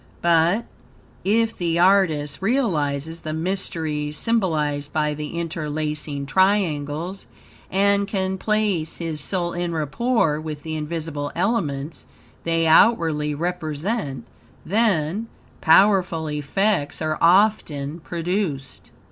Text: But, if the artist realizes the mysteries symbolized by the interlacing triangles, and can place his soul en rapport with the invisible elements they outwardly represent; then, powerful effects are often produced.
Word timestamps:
But, 0.23 0.65
if 1.23 1.55
the 1.55 1.77
artist 1.77 2.41
realizes 2.41 3.19
the 3.19 3.33
mysteries 3.33 4.17
symbolized 4.17 4.91
by 4.91 5.13
the 5.13 5.37
interlacing 5.37 6.25
triangles, 6.25 7.27
and 7.69 8.07
can 8.07 8.39
place 8.39 8.97
his 8.97 9.21
soul 9.21 9.53
en 9.53 9.73
rapport 9.73 10.41
with 10.41 10.63
the 10.63 10.75
invisible 10.75 11.31
elements 11.35 12.07
they 12.45 12.65
outwardly 12.65 13.35
represent; 13.35 14.25
then, 14.65 15.27
powerful 15.61 16.27
effects 16.31 16.99
are 17.03 17.19
often 17.21 17.99
produced. 17.99 18.89